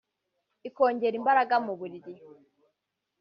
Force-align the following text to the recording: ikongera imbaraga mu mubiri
ikongera 0.67 1.15
imbaraga 1.19 1.55
mu 1.65 1.65
mubiri 1.81 2.11